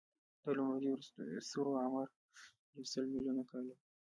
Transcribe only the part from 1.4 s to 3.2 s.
ستورو عمر یو سل